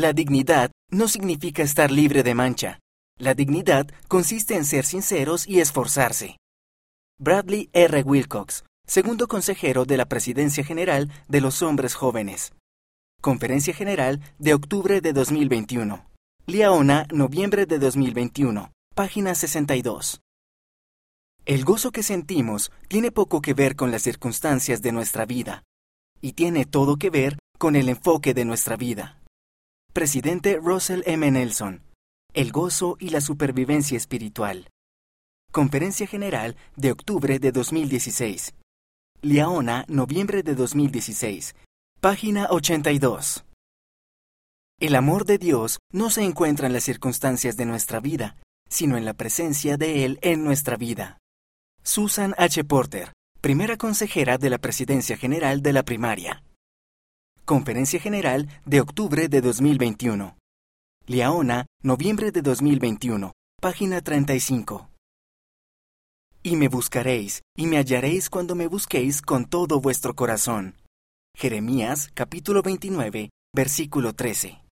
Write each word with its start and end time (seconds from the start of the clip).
La 0.00 0.14
dignidad 0.14 0.70
no 0.90 1.08
significa 1.08 1.62
estar 1.62 1.90
libre 1.90 2.22
de 2.22 2.34
mancha. 2.34 2.78
La 3.18 3.34
dignidad 3.34 3.86
consiste 4.08 4.54
en 4.54 4.64
ser 4.64 4.86
sinceros 4.86 5.46
y 5.46 5.60
esforzarse. 5.60 6.38
Bradley 7.18 7.68
R. 7.74 8.00
Wilcox, 8.00 8.64
segundo 8.86 9.28
consejero 9.28 9.84
de 9.84 9.98
la 9.98 10.06
Presidencia 10.06 10.64
General 10.64 11.12
de 11.28 11.42
los 11.42 11.60
Hombres 11.60 11.94
Jóvenes. 11.94 12.54
Conferencia 13.20 13.74
General 13.74 14.22
de 14.38 14.54
octubre 14.54 15.02
de 15.02 15.12
2021. 15.12 16.06
Liaona, 16.46 17.06
noviembre 17.12 17.66
de 17.66 17.78
2021. 17.78 18.72
Página 18.94 19.34
62. 19.34 20.22
El 21.44 21.66
gozo 21.66 21.92
que 21.92 22.02
sentimos 22.02 22.72
tiene 22.88 23.12
poco 23.12 23.42
que 23.42 23.52
ver 23.52 23.76
con 23.76 23.90
las 23.90 24.00
circunstancias 24.00 24.80
de 24.80 24.92
nuestra 24.92 25.26
vida 25.26 25.62
y 26.22 26.32
tiene 26.32 26.64
todo 26.64 26.96
que 26.96 27.10
ver 27.10 27.38
con 27.58 27.76
el 27.76 27.90
enfoque 27.90 28.32
de 28.32 28.46
nuestra 28.46 28.78
vida. 28.78 29.19
Presidente 30.00 30.56
Russell 30.56 31.02
M. 31.04 31.30
Nelson. 31.30 31.82
El 32.32 32.52
gozo 32.52 32.96
y 32.98 33.10
la 33.10 33.20
supervivencia 33.20 33.98
espiritual. 33.98 34.70
Conferencia 35.52 36.06
General 36.06 36.56
de 36.74 36.90
octubre 36.90 37.38
de 37.38 37.52
2016. 37.52 38.54
Liaona, 39.20 39.84
noviembre 39.88 40.42
de 40.42 40.54
2016. 40.54 41.54
Página 42.00 42.46
82. 42.48 43.44
El 44.80 44.94
amor 44.94 45.26
de 45.26 45.36
Dios 45.36 45.80
no 45.92 46.08
se 46.08 46.22
encuentra 46.22 46.66
en 46.66 46.72
las 46.72 46.84
circunstancias 46.84 47.58
de 47.58 47.66
nuestra 47.66 48.00
vida, 48.00 48.38
sino 48.70 48.96
en 48.96 49.04
la 49.04 49.12
presencia 49.12 49.76
de 49.76 50.06
Él 50.06 50.18
en 50.22 50.44
nuestra 50.44 50.78
vida. 50.78 51.18
Susan 51.82 52.34
H. 52.38 52.64
Porter, 52.64 53.12
primera 53.42 53.76
consejera 53.76 54.38
de 54.38 54.48
la 54.48 54.56
Presidencia 54.56 55.18
General 55.18 55.60
de 55.60 55.74
la 55.74 55.82
Primaria. 55.82 56.42
Conferencia 57.50 57.98
General 57.98 58.46
de 58.64 58.80
octubre 58.80 59.26
de 59.26 59.40
2021. 59.40 60.36
Liaona, 61.08 61.66
noviembre 61.82 62.30
de 62.30 62.42
2021, 62.42 63.32
página 63.60 64.00
35. 64.02 64.88
Y 66.44 66.54
me 66.54 66.68
buscaréis, 66.68 67.42
y 67.56 67.66
me 67.66 67.78
hallaréis 67.78 68.30
cuando 68.30 68.54
me 68.54 68.68
busquéis 68.68 69.20
con 69.20 69.46
todo 69.46 69.80
vuestro 69.80 70.14
corazón. 70.14 70.76
Jeremías 71.36 72.12
capítulo 72.14 72.62
29, 72.62 73.30
versículo 73.52 74.12
13. 74.12 74.60